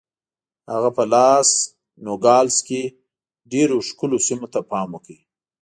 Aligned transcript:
هغه 0.71 0.89
په 0.97 1.03
لاس 1.13 1.49
نوګالس 2.05 2.57
کې 2.67 2.81
ډېرو 3.51 3.77
ښکلو 3.87 4.17
سیمو 4.27 4.47
ته 4.53 4.59
پام 4.71 4.87
وکړ. 4.93 5.17